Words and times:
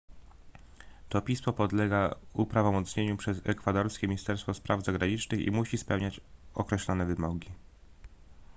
to 1.09 1.21
pismo 1.21 1.53
podlega 1.53 2.15
uprawomocnieniu 2.33 3.17
przez 3.17 3.41
ekwadorskie 3.45 4.07
ministerstwo 4.07 4.53
spraw 4.53 4.83
zagranicznych 4.83 5.41
i 5.41 5.51
musi 5.51 5.77
spełniać 5.77 6.21
określone 6.53 7.05
wymogi 7.05 7.49